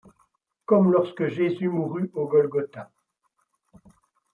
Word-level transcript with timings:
Comme 0.65 0.91
lorsque 0.91 1.27
Jésus 1.27 1.69
mourut 1.69 2.09
au 2.15 2.27
Golgotha 2.27 2.89